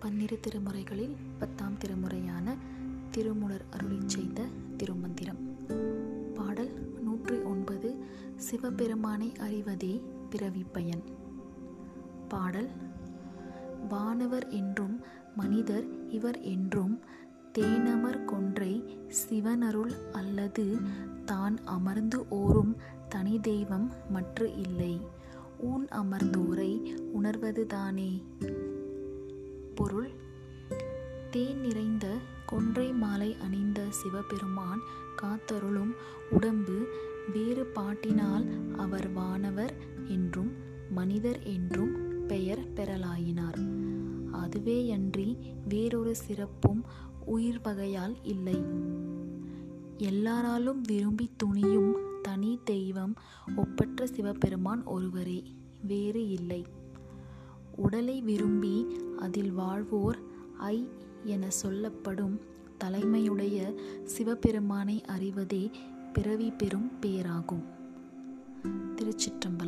பன்னிரு 0.00 0.40
திருமுறைகளில் 0.40 1.16
பத்தாம் 1.38 1.78
திருமுறையான 1.78 2.54
திருமுலர் 3.10 3.64
அருளி 3.70 3.98
செய்த 4.06 4.44
திருமந்திரம். 4.76 5.40
பாடல் 6.34 6.72
நூற்றி 7.00 7.36
ஒன்பது 7.38 8.04
சிவபெருமானை 8.36 9.32
அறிவதே 9.38 10.00
பிறவி 10.30 10.64
பயன். 10.72 11.02
பாடல் 12.28 12.70
வானவர் 13.88 14.48
என்றும் 14.48 15.00
மனிதர் 15.36 16.08
இவர் 16.08 16.40
என்றும் 16.40 17.00
தேனமர் 17.52 18.24
கொன்றை 18.24 19.00
சிவனருள் 19.08 19.94
அல்லது 20.12 20.76
தான் 21.24 21.58
அமர்ந்து 21.64 22.28
ஓரும் 22.28 22.76
தனி 23.08 23.40
தெய்வம் 23.40 23.90
மற்று 24.10 24.54
இல்லை. 24.56 25.00
ஊன் 25.60 25.88
அமர்ந்தோரை 25.88 26.96
உணர்வதுதானே 27.20 28.22
பொருள். 29.74 30.10
தேன் 31.30 31.60
நிறைந்த 31.60 32.16
கொன்றை 32.46 32.92
மாலை 32.92 33.36
அணிந்த 33.40 33.84
சிவபெருமான் 33.90 34.80
காத்தருளும் 35.22 35.94
உடம்பு 36.30 36.88
வேறு 37.32 37.66
பாட்டினால் 37.66 38.46
அவர் 38.76 39.12
வானவர் 39.12 39.74
என்றும் 40.06 40.52
மனிதர் 40.90 41.42
என்றும் 41.42 42.26
பெயர் 42.26 42.72
பெறலாயினார். 42.74 43.60
அதுவேயன்றி 44.32 45.36
வேறொரு 45.68 46.14
சிறப்பும் 46.14 46.84
உயிர் 47.24 47.60
வகையால் 47.62 48.16
இல்லை. 48.22 48.64
எல்லாராலும் 49.98 50.80
விரும்பி 50.80 51.30
துணியும் 51.36 51.92
தனி 52.22 52.58
தெய்வம் 52.64 53.14
ஒப்பற்ற 53.56 54.06
சிவபெருமான் 54.06 54.84
ஒருவரே 54.84 55.44
வேறு 55.82 56.28
இல்லை. 56.28 56.66
உடலை 57.76 58.22
விரும்பி 58.22 58.86
அதில் 59.18 59.52
வாழ்வோர் 59.52 60.18
ஐ 60.58 60.88
என 61.24 61.50
சொல்லப்படும் 61.50 62.40
தலைமையுடைய 62.84 63.74
சிவபெருமானை 64.04 65.02
அறிவதே 65.04 65.70
பிறவி 66.12 66.50
பெறும் 66.50 66.98
பேராகும். 67.00 67.64
திருச்சிற்றம்பலம். 68.96 69.65